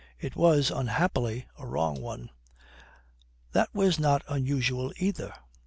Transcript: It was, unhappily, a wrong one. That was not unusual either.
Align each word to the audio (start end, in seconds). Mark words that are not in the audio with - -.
It 0.19 0.35
was, 0.35 0.71
unhappily, 0.71 1.45
a 1.59 1.67
wrong 1.67 2.01
one. 2.01 2.31
That 3.51 3.69
was 3.71 3.99
not 3.99 4.23
unusual 4.27 4.91
either. 4.97 5.31